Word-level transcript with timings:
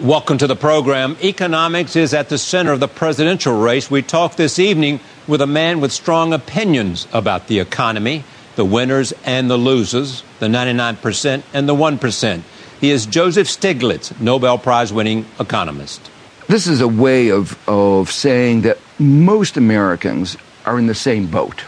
Welcome 0.00 0.38
to 0.38 0.46
the 0.46 0.54
program. 0.54 1.16
Economics 1.24 1.96
is 1.96 2.14
at 2.14 2.28
the 2.28 2.38
center 2.38 2.70
of 2.70 2.78
the 2.78 2.86
presidential 2.86 3.60
race. 3.60 3.90
We 3.90 4.00
talk 4.00 4.36
this 4.36 4.60
evening 4.60 5.00
with 5.26 5.40
a 5.40 5.46
man 5.46 5.80
with 5.80 5.90
strong 5.90 6.32
opinions 6.32 7.08
about 7.12 7.48
the 7.48 7.58
economy, 7.58 8.22
the 8.54 8.64
winners 8.64 9.12
and 9.24 9.50
the 9.50 9.56
losers, 9.56 10.22
the 10.38 10.46
99% 10.46 11.42
and 11.52 11.68
the 11.68 11.74
1%. 11.74 12.42
He 12.80 12.92
is 12.92 13.06
Joseph 13.06 13.48
Stiglitz, 13.48 14.20
Nobel 14.20 14.56
Prize 14.56 14.92
winning 14.92 15.26
economist. 15.40 16.12
This 16.46 16.68
is 16.68 16.80
a 16.80 16.86
way 16.86 17.32
of, 17.32 17.58
of 17.68 18.12
saying 18.12 18.60
that 18.60 18.78
most 19.00 19.56
Americans 19.56 20.36
are 20.64 20.78
in 20.78 20.86
the 20.86 20.94
same 20.94 21.26
boat. 21.26 21.64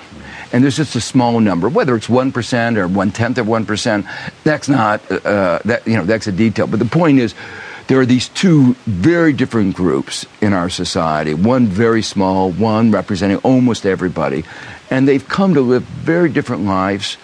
And 0.52 0.62
there's 0.62 0.76
just 0.76 0.94
a 0.94 1.00
small 1.00 1.40
number, 1.40 1.68
whether 1.68 1.96
it's 1.96 2.06
1% 2.06 2.76
or 2.76 2.86
one 2.86 3.10
tenth 3.10 3.38
of 3.38 3.46
1%, 3.48 4.32
that's 4.44 4.68
not, 4.68 5.00
uh, 5.10 5.58
that, 5.64 5.84
you 5.84 5.96
know, 5.96 6.04
that's 6.04 6.28
a 6.28 6.32
detail. 6.32 6.68
But 6.68 6.78
the 6.78 6.84
point 6.84 7.18
is, 7.18 7.34
there 7.90 7.98
are 7.98 8.06
these 8.06 8.28
two 8.28 8.74
very 8.86 9.32
different 9.32 9.74
groups 9.74 10.24
in 10.40 10.52
our 10.52 10.70
society 10.70 11.34
one 11.34 11.66
very 11.66 12.02
small, 12.02 12.52
one 12.52 12.92
representing 12.92 13.38
almost 13.38 13.84
everybody. 13.84 14.44
And 14.90 15.08
they've 15.08 15.26
come 15.26 15.54
to 15.54 15.60
live 15.60 15.82
very 15.82 16.28
different 16.28 16.64
lives, 16.64 17.16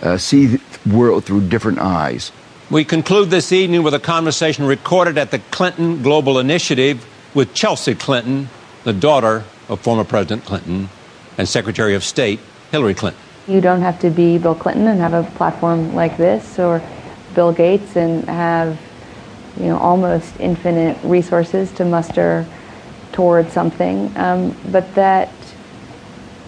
uh, 0.00 0.18
see 0.18 0.46
the 0.46 0.60
world 0.88 1.24
through 1.24 1.48
different 1.48 1.80
eyes. 1.80 2.30
We 2.70 2.84
conclude 2.84 3.30
this 3.30 3.50
evening 3.50 3.82
with 3.82 3.94
a 3.94 3.98
conversation 3.98 4.64
recorded 4.64 5.18
at 5.18 5.32
the 5.32 5.40
Clinton 5.50 6.04
Global 6.04 6.38
Initiative 6.38 7.04
with 7.34 7.52
Chelsea 7.52 7.96
Clinton, 7.96 8.48
the 8.84 8.92
daughter 8.92 9.42
of 9.68 9.80
former 9.80 10.04
President 10.04 10.44
Clinton 10.44 10.88
and 11.36 11.48
Secretary 11.48 11.96
of 11.96 12.04
State 12.04 12.38
Hillary 12.70 12.94
Clinton. 12.94 13.20
You 13.48 13.60
don't 13.60 13.80
have 13.80 13.98
to 13.98 14.10
be 14.10 14.38
Bill 14.38 14.54
Clinton 14.54 14.86
and 14.86 15.00
have 15.00 15.14
a 15.14 15.24
platform 15.32 15.96
like 15.96 16.16
this, 16.16 16.60
or 16.60 16.80
Bill 17.34 17.52
Gates 17.52 17.96
and 17.96 18.24
have 18.26 18.78
you 19.58 19.66
know, 19.66 19.78
almost 19.78 20.38
infinite 20.40 20.96
resources 21.04 21.70
to 21.72 21.84
muster 21.84 22.46
towards 23.12 23.52
something, 23.52 24.12
um, 24.16 24.56
but 24.70 24.94
that 24.94 25.30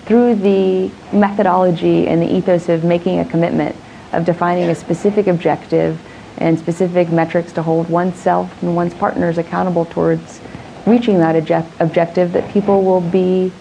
through 0.07 0.35
the 0.35 0.91
methodology 1.13 2.07
and 2.07 2.23
the 2.23 2.35
ethos 2.35 2.69
of 2.69 2.85
making 2.85 3.19
a 3.21 3.25
commitment, 3.25 3.77
of 4.13 4.25
defining 4.25 4.69
a 4.69 4.75
specific 4.75 5.27
objective 5.27 6.01
and 6.39 6.59
specific 6.59 7.11
metrics 7.11 7.53
to 7.53 7.63
hold 7.63 7.89
oneself 7.89 8.63
and 8.63 8.75
one's 8.75 8.95
partners 8.95 9.39
accountable 9.39 9.85
towards 9.87 10.41
reaching 10.87 11.19
that 11.19 11.37
object- 11.37 11.81
objective, 11.81 12.33
that 12.33 12.51
people 12.51 12.83
will 12.83 13.01
be 13.01 13.53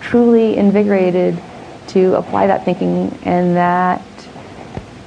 truly 0.00 0.56
invigorated 0.56 1.38
to 1.88 2.14
apply 2.14 2.46
that 2.46 2.64
thinking 2.64 3.16
and 3.22 3.56
that 3.56 4.02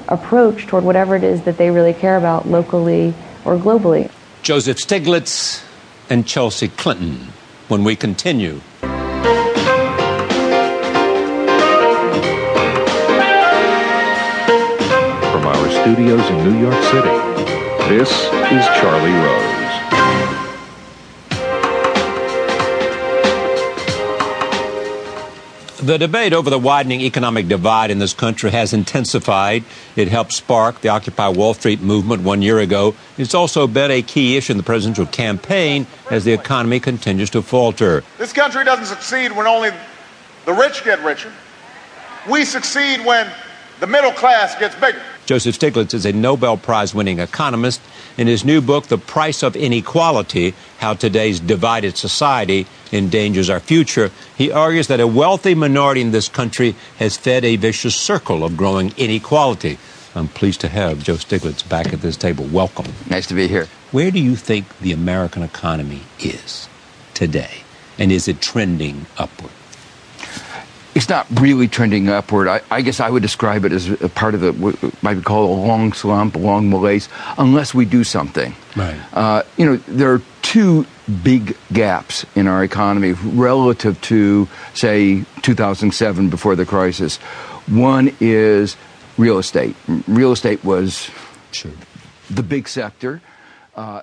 approach 0.07 0.67
toward 0.67 0.83
whatever 0.83 1.15
it 1.15 1.23
is 1.23 1.41
that 1.43 1.57
they 1.57 1.69
really 1.69 1.93
care 1.93 2.15
about 2.15 2.47
locally 2.47 3.13
or 3.45 3.57
globally. 3.57 4.11
Joseph 4.41 4.77
Stiglitz 4.77 5.63
and 6.09 6.27
Chelsea 6.27 6.67
Clinton 6.67 7.29
when 7.67 7.83
we 7.83 7.95
continue. 7.95 8.59
From 15.31 15.45
our 15.45 15.69
studios 15.69 16.29
in 16.29 16.43
New 16.43 16.59
York 16.59 16.83
City, 16.83 17.15
this 17.89 18.11
is 18.51 18.65
Charlie 18.79 19.11
Rose. 19.11 19.64
The 25.85 25.99
debate 25.99 26.33
over 26.33 26.49
the 26.49 26.57
widening 26.57 27.01
economic 27.01 27.47
divide 27.47 27.91
in 27.91 27.99
this 27.99 28.15
country 28.15 28.49
has 28.49 28.73
intensified. 28.73 29.63
It 29.95 30.07
helped 30.07 30.33
spark 30.33 30.81
the 30.81 30.89
Occupy 30.89 31.27
Wall 31.27 31.53
Street 31.53 31.79
movement 31.79 32.23
one 32.23 32.41
year 32.41 32.57
ago. 32.57 32.95
It's 33.19 33.35
also 33.35 33.67
been 33.67 33.91
a 33.91 34.01
key 34.01 34.35
issue 34.35 34.53
in 34.53 34.57
the 34.57 34.63
presidential 34.63 35.05
campaign 35.05 35.85
as 36.09 36.23
the 36.25 36.33
economy 36.33 36.79
continues 36.79 37.29
to 37.29 37.43
falter. 37.43 38.03
This 38.17 38.33
country 38.33 38.65
doesn't 38.65 38.87
succeed 38.87 39.31
when 39.31 39.45
only 39.45 39.69
the 40.45 40.53
rich 40.53 40.83
get 40.83 41.03
richer. 41.03 41.31
We 42.27 42.45
succeed 42.45 43.05
when 43.05 43.31
the 43.79 43.85
middle 43.85 44.11
class 44.11 44.57
gets 44.57 44.73
bigger. 44.73 45.03
Joseph 45.25 45.57
Stiglitz 45.57 45.95
is 45.95 46.05
a 46.05 46.13
Nobel 46.13 46.55
Prize 46.55 46.93
winning 46.93 47.17
economist. 47.17 47.81
In 48.15 48.27
his 48.27 48.45
new 48.45 48.61
book, 48.61 48.87
The 48.87 48.99
Price 48.99 49.41
of 49.41 49.55
Inequality 49.55 50.53
How 50.77 50.93
Today's 50.93 51.39
Divided 51.39 51.97
Society 51.97 52.67
Endangers 52.91 53.49
Our 53.49 53.59
Future, 53.59 54.11
he 54.37 54.51
argues 54.51 54.87
that 54.87 54.99
a 54.99 55.07
wealthy 55.07 55.55
minority 55.55 56.01
in 56.01 56.11
this 56.11 56.29
country 56.29 56.75
has 56.99 57.17
fed 57.17 57.43
a 57.43 57.55
vicious 57.55 57.95
circle 57.95 58.43
of 58.43 58.55
growing 58.55 58.93
inequality. 58.97 59.79
I'm 60.13 60.27
pleased 60.27 60.61
to 60.61 60.67
have 60.67 61.03
Joe 61.03 61.15
Stiglitz 61.15 61.67
back 61.67 61.91
at 61.91 62.01
this 62.01 62.17
table. 62.17 62.45
Welcome. 62.45 62.93
Nice 63.09 63.25
to 63.27 63.33
be 63.33 63.47
here. 63.47 63.67
Where 63.91 64.11
do 64.11 64.19
you 64.19 64.35
think 64.35 64.77
the 64.79 64.91
American 64.91 65.41
economy 65.41 66.03
is 66.19 66.69
today? 67.15 67.63
And 67.97 68.11
is 68.11 68.27
it 68.27 68.41
trending 68.41 69.07
upward? 69.17 69.51
It's 70.95 71.09
not 71.09 71.27
really 71.41 71.67
trending 71.67 72.07
upward. 72.07 72.47
I, 72.47 72.61
I, 72.71 72.81
guess 72.81 73.01
I 73.01 73.09
would 73.09 73.21
describe 73.21 73.65
it 73.65 73.73
as 73.73 73.89
a 74.01 74.07
part 74.07 74.33
of 74.33 74.39
the 74.39 74.53
what 74.53 75.03
might 75.03 75.15
be 75.15 75.21
called 75.21 75.49
a 75.49 75.61
long 75.61 75.91
slump, 75.91 76.35
a 76.35 76.39
long 76.39 76.69
malaise, 76.69 77.09
unless 77.37 77.73
we 77.73 77.83
do 77.83 78.05
something. 78.05 78.55
Right. 78.77 78.99
Uh, 79.13 79.43
you 79.57 79.65
know, 79.65 79.75
there 79.75 80.13
are 80.13 80.21
two 80.41 80.85
big 81.21 81.57
gaps 81.73 82.25
in 82.35 82.47
our 82.47 82.63
economy 82.63 83.11
relative 83.11 83.99
to, 84.01 84.47
say, 84.73 85.25
2007 85.41 86.29
before 86.29 86.55
the 86.55 86.65
crisis. 86.65 87.17
One 87.67 88.15
is 88.21 88.77
real 89.17 89.37
estate. 89.37 89.75
Real 90.07 90.31
estate 90.31 90.63
was 90.63 91.11
sure. 91.51 91.71
the 92.29 92.43
big 92.43 92.69
sector. 92.69 93.21
Uh, 93.75 94.01